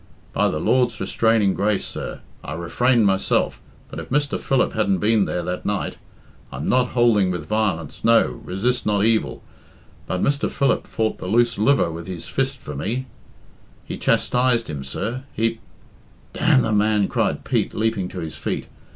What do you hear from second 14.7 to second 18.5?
him, sir; he" "D the man!" cried Pete, leaping to his